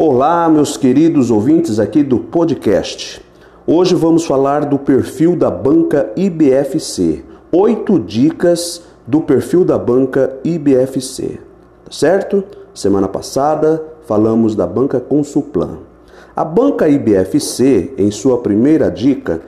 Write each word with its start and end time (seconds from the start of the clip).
Olá, 0.00 0.48
meus 0.48 0.76
queridos 0.76 1.28
ouvintes 1.28 1.80
aqui 1.80 2.04
do 2.04 2.20
podcast. 2.20 3.20
Hoje 3.66 3.96
vamos 3.96 4.24
falar 4.24 4.64
do 4.64 4.78
perfil 4.78 5.34
da 5.34 5.50
banca 5.50 6.12
IBFC. 6.14 7.24
Oito 7.50 7.98
dicas 7.98 8.80
do 9.04 9.20
perfil 9.22 9.64
da 9.64 9.76
banca 9.76 10.38
IBFC. 10.44 11.40
Tá 11.84 11.90
certo? 11.90 12.44
Semana 12.72 13.08
passada 13.08 13.82
falamos 14.06 14.54
da 14.54 14.68
banca 14.68 15.00
Consulplan. 15.00 15.78
A 16.36 16.44
banca 16.44 16.88
IBFC, 16.88 17.94
em 17.98 18.12
sua 18.12 18.38
primeira 18.38 18.92
dica, 18.92 19.40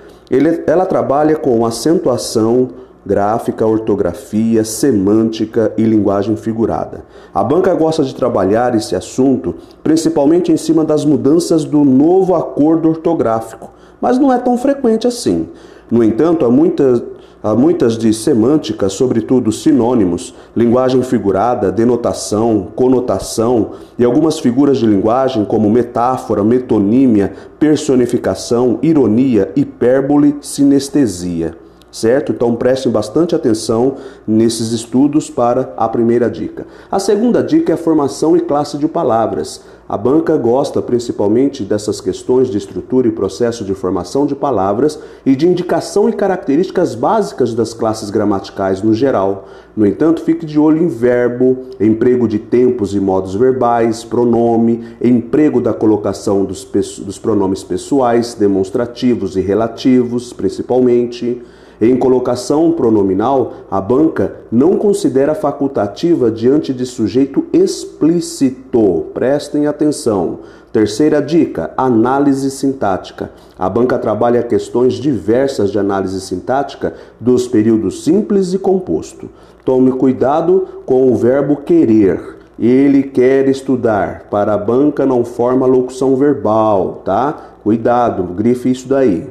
ela 0.66 0.84
trabalha 0.84 1.36
com 1.36 1.64
acentuação 1.64 2.70
gráfica, 3.04 3.66
ortografia, 3.66 4.64
semântica 4.64 5.72
e 5.76 5.82
linguagem 5.82 6.36
figurada. 6.36 7.04
A 7.34 7.42
banca 7.42 7.74
gosta 7.74 8.04
de 8.04 8.14
trabalhar 8.14 8.74
esse 8.74 8.94
assunto 8.94 9.54
principalmente 9.82 10.52
em 10.52 10.56
cima 10.56 10.84
das 10.84 11.04
mudanças 11.04 11.64
do 11.64 11.84
novo 11.84 12.34
acordo 12.34 12.88
ortográfico, 12.88 13.70
mas 14.00 14.18
não 14.18 14.32
é 14.32 14.38
tão 14.38 14.56
frequente 14.58 15.06
assim. 15.06 15.48
No 15.90 16.04
entanto, 16.04 16.44
há 16.44 16.50
muitas, 16.50 17.02
há 17.42 17.54
muitas 17.54 17.96
de 17.96 18.12
semântica, 18.12 18.88
sobretudo 18.88 19.50
sinônimos, 19.50 20.34
linguagem 20.54 21.02
figurada, 21.02 21.72
denotação, 21.72 22.68
conotação 22.76 23.70
e 23.98 24.04
algumas 24.04 24.38
figuras 24.38 24.78
de 24.78 24.86
linguagem 24.86 25.44
como 25.44 25.70
metáfora, 25.70 26.44
metonímia, 26.44 27.32
personificação, 27.58 28.78
ironia, 28.82 29.50
hipérbole, 29.56 30.36
sinestesia 30.42 31.56
certo? 31.90 32.32
Então 32.32 32.54
prestem 32.54 32.90
bastante 32.90 33.34
atenção 33.34 33.96
nesses 34.26 34.72
estudos 34.72 35.28
para 35.30 35.72
a 35.76 35.88
primeira 35.88 36.30
dica. 36.30 36.66
A 36.90 36.98
segunda 36.98 37.42
dica 37.42 37.72
é 37.72 37.74
a 37.74 37.78
formação 37.78 38.36
e 38.36 38.40
classe 38.40 38.78
de 38.78 38.86
palavras. 38.88 39.62
A 39.90 39.96
banca 39.96 40.36
gosta 40.36 40.80
principalmente 40.80 41.64
dessas 41.64 42.00
questões 42.00 42.48
de 42.48 42.56
estrutura 42.56 43.08
e 43.08 43.10
processo 43.10 43.64
de 43.64 43.74
formação 43.74 44.24
de 44.24 44.36
palavras 44.36 45.00
e 45.26 45.34
de 45.34 45.48
indicação 45.48 46.08
e 46.08 46.12
características 46.12 46.94
básicas 46.94 47.54
das 47.54 47.74
classes 47.74 48.08
gramaticais 48.08 48.82
no 48.82 48.94
geral. 48.94 49.48
No 49.76 49.84
entanto, 49.84 50.22
fique 50.22 50.46
de 50.46 50.60
olho 50.60 50.80
em 50.80 50.86
verbo, 50.86 51.70
emprego 51.80 52.28
de 52.28 52.38
tempos 52.38 52.94
e 52.94 53.00
modos 53.00 53.34
verbais, 53.34 54.04
pronome, 54.04 54.84
emprego 55.02 55.60
da 55.60 55.72
colocação 55.72 56.44
dos, 56.44 56.64
dos 56.64 57.18
pronomes 57.18 57.64
pessoais, 57.64 58.34
demonstrativos 58.34 59.36
e 59.36 59.40
relativos, 59.40 60.32
principalmente. 60.32 61.42
Em 61.80 61.96
colocação 61.96 62.72
pronominal, 62.72 63.54
a 63.70 63.80
banca 63.80 64.36
não 64.52 64.76
considera 64.76 65.34
facultativa 65.34 66.30
diante 66.30 66.74
de 66.74 66.84
sujeito 66.84 67.46
explícito. 67.54 69.06
Prestem 69.14 69.66
atenção. 69.66 70.40
Terceira 70.70 71.22
dica: 71.22 71.72
análise 71.78 72.50
sintática. 72.50 73.30
A 73.58 73.66
banca 73.66 73.98
trabalha 73.98 74.42
questões 74.42 74.94
diversas 74.94 75.70
de 75.70 75.78
análise 75.78 76.20
sintática 76.20 76.92
dos 77.18 77.48
períodos 77.48 78.04
simples 78.04 78.52
e 78.52 78.58
composto. 78.58 79.30
Tome 79.64 79.90
cuidado 79.92 80.68
com 80.84 81.10
o 81.10 81.16
verbo 81.16 81.56
querer. 81.56 82.36
Ele 82.58 83.04
quer 83.04 83.48
estudar. 83.48 84.26
Para 84.30 84.52
a 84.52 84.58
banca 84.58 85.06
não 85.06 85.24
forma 85.24 85.64
locução 85.64 86.14
verbal, 86.14 87.00
tá? 87.06 87.54
Cuidado, 87.62 88.22
grife 88.34 88.70
isso 88.70 88.86
daí. 88.86 89.26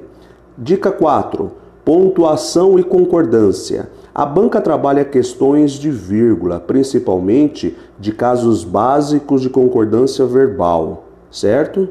Dica 0.57 0.91
4 0.91 1.58
Pontuação 1.89 2.77
e 2.77 2.83
concordância. 2.83 3.89
A 4.13 4.23
banca 4.23 4.61
trabalha 4.61 5.03
questões 5.03 5.71
de 5.71 5.89
vírgula, 5.89 6.59
principalmente 6.59 7.75
de 7.99 8.11
casos 8.11 8.63
básicos 8.63 9.41
de 9.41 9.49
concordância 9.49 10.23
verbal, 10.23 11.07
certo? 11.31 11.89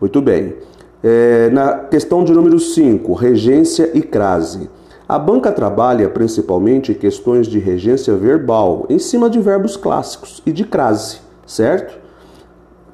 Muito 0.00 0.20
bem. 0.20 0.56
É, 1.00 1.48
na 1.50 1.74
questão 1.74 2.24
de 2.24 2.32
número 2.32 2.58
5, 2.58 3.12
regência 3.12 3.88
e 3.94 4.02
crase. 4.02 4.68
A 5.08 5.16
banca 5.16 5.52
trabalha 5.52 6.08
principalmente 6.08 6.92
questões 6.92 7.46
de 7.46 7.60
regência 7.60 8.16
verbal, 8.16 8.84
em 8.90 8.98
cima 8.98 9.30
de 9.30 9.38
verbos 9.38 9.76
clássicos 9.76 10.42
e 10.44 10.50
de 10.50 10.64
crase, 10.64 11.18
certo? 11.46 11.96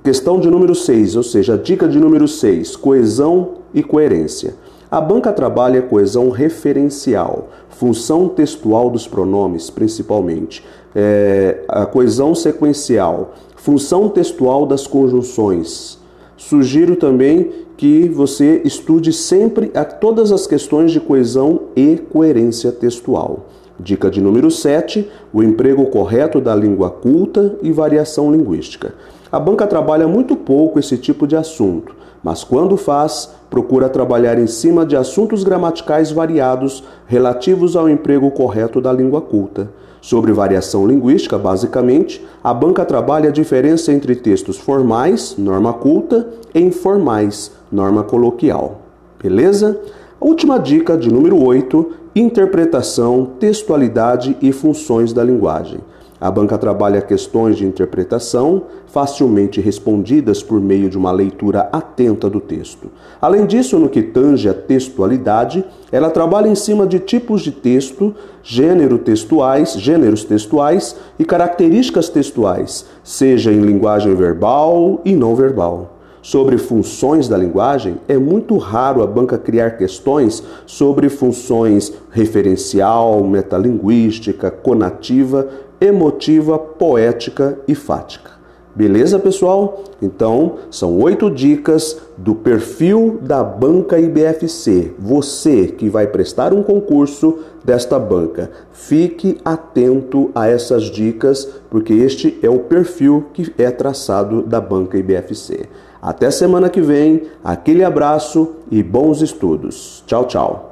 Questão 0.04 0.38
de 0.38 0.50
número 0.50 0.74
6, 0.74 1.16
ou 1.16 1.22
seja, 1.22 1.56
dica 1.56 1.88
de 1.88 1.98
número 1.98 2.28
6, 2.28 2.76
coesão 2.76 3.54
e 3.72 3.82
coerência. 3.82 4.54
A 4.92 5.00
banca 5.00 5.32
trabalha 5.32 5.80
a 5.80 5.82
coesão 5.82 6.28
referencial, 6.28 7.48
função 7.70 8.28
textual 8.28 8.90
dos 8.90 9.08
pronomes, 9.08 9.70
principalmente, 9.70 10.62
é, 10.94 11.64
a 11.66 11.86
coesão 11.86 12.34
sequencial, 12.34 13.32
função 13.56 14.10
textual 14.10 14.66
das 14.66 14.86
conjunções. 14.86 15.98
Sugiro 16.36 16.94
também 16.94 17.50
que 17.74 18.06
você 18.10 18.60
estude 18.66 19.14
sempre 19.14 19.70
a 19.74 19.82
todas 19.82 20.30
as 20.30 20.46
questões 20.46 20.92
de 20.92 21.00
coesão 21.00 21.68
e 21.74 21.96
coerência 21.96 22.70
textual. 22.70 23.46
Dica 23.82 24.08
de 24.08 24.20
número 24.20 24.48
7: 24.48 25.10
o 25.32 25.42
emprego 25.42 25.86
correto 25.86 26.40
da 26.40 26.54
língua 26.54 26.88
culta 26.88 27.56
e 27.62 27.72
variação 27.72 28.30
linguística. 28.30 28.94
A 29.30 29.40
banca 29.40 29.66
trabalha 29.66 30.06
muito 30.06 30.36
pouco 30.36 30.78
esse 30.78 30.96
tipo 30.96 31.26
de 31.26 31.34
assunto, 31.34 31.92
mas 32.22 32.44
quando 32.44 32.76
faz, 32.76 33.34
procura 33.50 33.88
trabalhar 33.88 34.38
em 34.38 34.46
cima 34.46 34.86
de 34.86 34.96
assuntos 34.96 35.42
gramaticais 35.42 36.12
variados 36.12 36.84
relativos 37.06 37.74
ao 37.74 37.88
emprego 37.88 38.30
correto 38.30 38.80
da 38.80 38.92
língua 38.92 39.20
culta. 39.20 39.68
Sobre 40.00 40.32
variação 40.32 40.86
linguística, 40.86 41.36
basicamente, 41.36 42.24
a 42.42 42.54
banca 42.54 42.84
trabalha 42.84 43.30
a 43.30 43.32
diferença 43.32 43.92
entre 43.92 44.14
textos 44.14 44.58
formais, 44.58 45.34
norma 45.36 45.72
culta, 45.72 46.28
e 46.54 46.60
informais, 46.60 47.50
norma 47.70 48.04
coloquial. 48.04 48.82
Beleza? 49.20 49.80
Última 50.24 50.56
dica, 50.56 50.96
de 50.96 51.12
número 51.12 51.36
8, 51.44 51.90
interpretação, 52.14 53.32
textualidade 53.40 54.36
e 54.40 54.52
funções 54.52 55.12
da 55.12 55.24
linguagem. 55.24 55.80
A 56.20 56.30
banca 56.30 56.56
trabalha 56.56 57.02
questões 57.02 57.56
de 57.56 57.66
interpretação 57.66 58.62
facilmente 58.86 59.60
respondidas 59.60 60.40
por 60.40 60.60
meio 60.60 60.88
de 60.88 60.96
uma 60.96 61.10
leitura 61.10 61.68
atenta 61.72 62.30
do 62.30 62.38
texto. 62.38 62.88
Além 63.20 63.46
disso, 63.46 63.76
no 63.80 63.88
que 63.88 64.00
tange 64.00 64.48
a 64.48 64.54
textualidade, 64.54 65.64
ela 65.90 66.08
trabalha 66.08 66.46
em 66.46 66.54
cima 66.54 66.86
de 66.86 67.00
tipos 67.00 67.42
de 67.42 67.50
texto, 67.50 68.14
gênero 68.44 68.98
textuais, 68.98 69.72
gêneros 69.72 70.22
textuais 70.22 70.94
e 71.18 71.24
características 71.24 72.08
textuais, 72.08 72.86
seja 73.02 73.50
em 73.50 73.60
linguagem 73.60 74.14
verbal 74.14 75.00
e 75.04 75.16
não 75.16 75.34
verbal 75.34 75.91
sobre 76.22 76.56
funções 76.56 77.28
da 77.28 77.36
linguagem, 77.36 77.96
é 78.08 78.16
muito 78.16 78.56
raro 78.56 79.02
a 79.02 79.06
banca 79.06 79.36
criar 79.36 79.72
questões 79.72 80.42
sobre 80.64 81.08
funções 81.10 81.92
referencial, 82.10 83.22
metalinguística, 83.24 84.50
conativa 84.50 85.48
emotiva, 85.82 86.58
poética 86.58 87.58
e 87.66 87.74
fática. 87.74 88.30
Beleza, 88.74 89.18
pessoal? 89.18 89.82
Então, 90.00 90.58
são 90.70 90.98
oito 91.00 91.28
dicas 91.28 92.00
do 92.16 92.34
perfil 92.34 93.18
da 93.20 93.44
banca 93.44 93.98
IBFC. 93.98 94.94
Você 94.98 95.66
que 95.66 95.90
vai 95.90 96.06
prestar 96.06 96.54
um 96.54 96.62
concurso 96.62 97.40
desta 97.62 97.98
banca, 97.98 98.50
fique 98.72 99.38
atento 99.44 100.30
a 100.34 100.48
essas 100.48 100.84
dicas, 100.84 101.46
porque 101.68 101.92
este 101.92 102.38
é 102.42 102.48
o 102.48 102.60
perfil 102.60 103.26
que 103.34 103.52
é 103.58 103.70
traçado 103.70 104.40
da 104.40 104.60
banca 104.60 104.96
IBFC. 104.96 105.68
Até 106.02 106.32
semana 106.32 106.68
que 106.68 106.80
vem, 106.80 107.28
aquele 107.44 107.84
abraço 107.84 108.56
e 108.68 108.82
bons 108.82 109.22
estudos. 109.22 110.02
Tchau, 110.04 110.24
tchau. 110.26 110.71